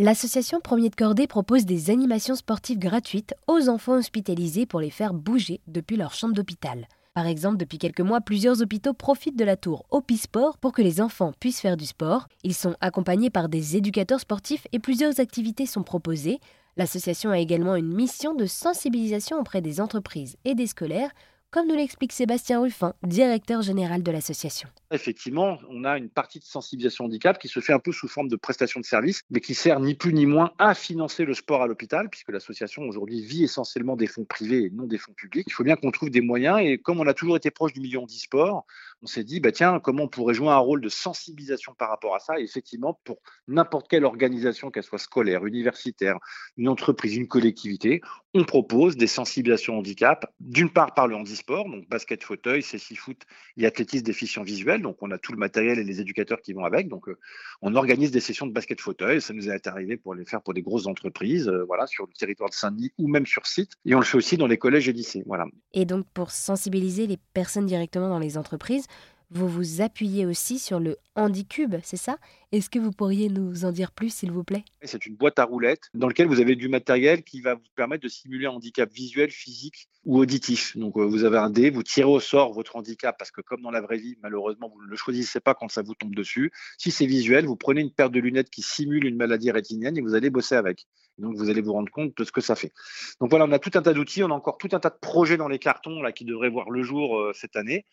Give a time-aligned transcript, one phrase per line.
[0.00, 5.12] L'association Premier de Cordée propose des animations sportives gratuites aux enfants hospitalisés pour les faire
[5.12, 6.86] bouger depuis leur chambre d'hôpital.
[7.14, 11.00] Par exemple, depuis quelques mois, plusieurs hôpitaux profitent de la tour Opisport pour que les
[11.00, 12.28] enfants puissent faire du sport.
[12.44, 16.38] Ils sont accompagnés par des éducateurs sportifs et plusieurs activités sont proposées.
[16.76, 21.10] L'association a également une mission de sensibilisation auprès des entreprises et des scolaires
[21.50, 24.68] comme nous l'explique Sébastien Ruffin, directeur général de l'association.
[24.90, 28.28] Effectivement, on a une partie de sensibilisation handicap qui se fait un peu sous forme
[28.28, 31.62] de prestation de service, mais qui sert ni plus ni moins à financer le sport
[31.62, 35.46] à l'hôpital, puisque l'association aujourd'hui vit essentiellement des fonds privés et non des fonds publics.
[35.46, 37.80] Il faut bien qu'on trouve des moyens, et comme on a toujours été proche du
[37.80, 38.66] million d'e-sport,
[39.02, 42.14] on s'est dit, bah tiens, comment on pourrait jouer un rôle de sensibilisation par rapport
[42.14, 42.38] à ça?
[42.38, 46.18] Et effectivement, pour n'importe quelle organisation, qu'elle soit scolaire, universitaire,
[46.56, 48.00] une entreprise, une collectivité,
[48.34, 53.22] on propose des sensibilisations handicap, d'une part par le handisport, donc basket, fauteuil, six foot
[53.56, 54.82] et athlétisme déficient visuel.
[54.82, 56.88] Donc on a tout le matériel et les éducateurs qui vont avec.
[56.88, 57.18] Donc euh,
[57.62, 59.20] on organise des sessions de basket fauteuil.
[59.20, 62.12] Ça nous est arrivé pour les faire pour des grosses entreprises, euh, voilà, sur le
[62.12, 63.72] territoire de Saint-Denis ou même sur site.
[63.86, 65.22] Et on le fait aussi dans les collèges et lycées.
[65.26, 65.46] Voilà.
[65.72, 68.86] Et donc pour sensibiliser les personnes directement dans les entreprises,
[69.30, 72.16] vous vous appuyez aussi sur le Handicube, c'est ça?
[72.52, 74.64] Est-ce que vous pourriez nous en dire plus, s'il vous plaît?
[74.82, 78.04] C'est une boîte à roulettes dans laquelle vous avez du matériel qui va vous permettre
[78.04, 80.76] de simuler un handicap visuel, physique ou auditif.
[80.76, 83.62] Donc euh, vous avez un dé, vous tirez au sort votre handicap parce que comme
[83.62, 86.52] dans la vraie vie, malheureusement, vous ne le choisissez pas quand ça vous tombe dessus.
[86.78, 90.00] Si c'est visuel, vous prenez une paire de lunettes qui simule une maladie rétinienne et
[90.00, 90.86] vous allez bosser avec.
[91.18, 92.72] Donc vous allez vous rendre compte de ce que ça fait.
[93.20, 94.98] Donc voilà, on a tout un tas d'outils, on a encore tout un tas de
[95.00, 97.84] projets dans les cartons là qui devraient voir le jour euh, cette année.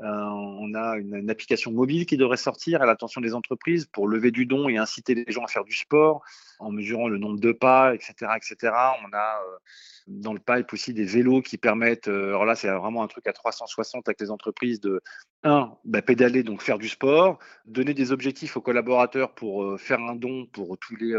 [0.00, 4.30] Euh, on a une, application mobile qui devrait sortir à l'attention des entreprises pour lever
[4.30, 6.22] du don et inciter les gens à faire du sport
[6.62, 8.72] en mesurant le nombre de pas, etc., etc.
[9.04, 9.58] On a euh,
[10.06, 13.26] dans le pipe aussi des vélos qui permettent, euh, alors là c'est vraiment un truc
[13.26, 15.00] à 360 avec les entreprises de
[15.44, 19.98] un, bah, pédaler, donc faire du sport, donner des objectifs aux collaborateurs pour euh, faire
[20.00, 21.14] un don pour tous les.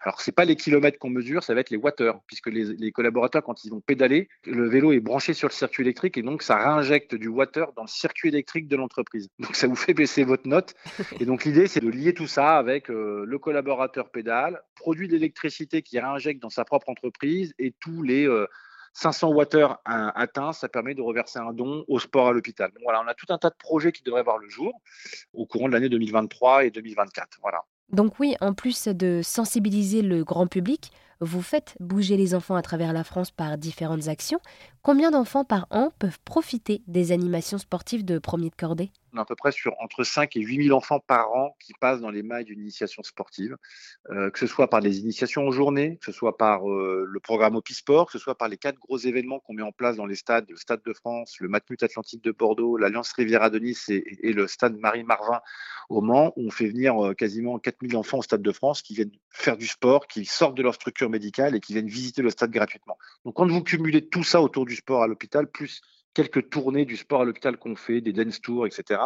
[0.00, 2.90] Alors, c'est pas les kilomètres qu'on mesure, ça va être les watters, puisque les, les,
[2.90, 6.42] collaborateurs, quand ils vont pédaler, le vélo est branché sur le circuit électrique et donc
[6.42, 9.28] ça réinjecte du water dans le circuit électrique de l'entreprise.
[9.38, 10.65] Donc, ça vous fait baisser votre note.
[11.20, 15.82] Et donc, l'idée, c'est de lier tout ça avec euh, le collaborateur pédale, produit d'électricité
[15.82, 18.26] qui réinjecte dans sa propre entreprise et tous les.
[18.26, 18.46] Euh,
[18.96, 22.70] 500 watters atteints, ça permet de reverser un don au sport à l'hôpital.
[22.82, 24.72] voilà, on a tout un tas de projets qui devraient voir le jour
[25.34, 27.38] au courant de l'année 2023 et 2024.
[27.42, 27.60] Voilà.
[27.90, 30.90] Donc oui, en plus de sensibiliser le grand public,
[31.20, 34.40] vous faites bouger les enfants à travers la France par différentes actions.
[34.82, 38.90] Combien d'enfants par an peuvent profiter des animations sportives de premier de cordée?
[39.16, 41.72] On est à peu près sur entre 5 et 8 000 enfants par an qui
[41.80, 43.56] passent dans les mailles d'une initiation sportive,
[44.10, 47.20] euh, que ce soit par des initiations en journée, que ce soit par euh, le
[47.20, 50.04] programme Opisport, que ce soit par les quatre gros événements qu'on met en place dans
[50.04, 53.88] les stades, le Stade de France, le Matmut Atlantique de Bordeaux, l'Alliance Riviera de Nice
[53.88, 55.40] et, le Stade Marie-Marvin
[55.88, 58.82] au Mans, où on fait venir euh, quasiment 4 000 enfants au Stade de France
[58.82, 62.20] qui viennent faire du sport, qui sortent de leur structure médicale et qui viennent visiter
[62.20, 62.98] le stade gratuitement.
[63.24, 65.80] Donc quand vous cumulez tout ça autour du sport à l'hôpital, plus
[66.16, 69.00] quelques tournées du sport à l'hôpital qu'on fait, des dance tours, etc.,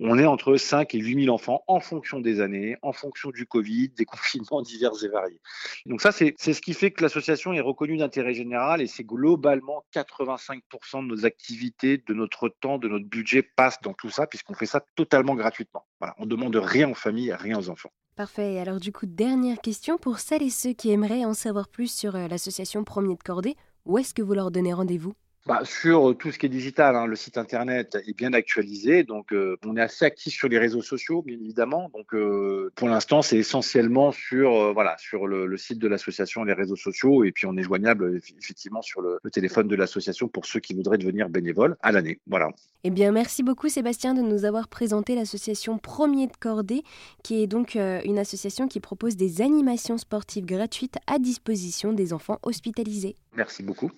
[0.00, 3.46] on est entre 5 et 8 000 enfants en fonction des années, en fonction du
[3.46, 5.40] Covid, des confinements divers et variés.
[5.86, 9.84] Donc ça, c'est ce qui fait que l'association est reconnue d'intérêt général et c'est globalement
[9.92, 14.54] 85% de nos activités, de notre temps, de notre budget passent dans tout ça puisqu'on
[14.54, 15.84] fait ça totalement gratuitement.
[15.98, 17.90] Voilà, on demande rien aux familles, rien aux enfants.
[18.14, 18.60] Parfait.
[18.60, 22.14] Alors du coup, dernière question pour celles et ceux qui aimeraient en savoir plus sur
[22.14, 23.56] euh, l'association Premier de Cordée.
[23.84, 25.14] Où est-ce que vous leur donnez rendez-vous?
[25.48, 29.32] Bah, sur tout ce qui est digital, hein, le site internet est bien actualisé, donc
[29.32, 31.90] euh, on est assez actif sur les réseaux sociaux, bien évidemment.
[31.94, 36.52] Donc euh, pour l'instant, c'est essentiellement sur euh, voilà sur le, site de l'association, les
[36.52, 40.60] réseaux sociaux, et puis on est joignable effectivement sur le, téléphone de l'association pour ceux
[40.60, 42.20] qui voudraient devenir bénévoles à l'année.
[42.26, 42.50] Voilà.
[42.84, 46.82] Eh bien, merci beaucoup Sébastien de nous avoir présenté l'association Premier de Cordée,
[47.22, 52.38] qui est donc une association qui propose des animations sportives gratuites à disposition des enfants
[52.42, 53.16] hospitalisés.
[53.34, 53.90] Merci beaucoup.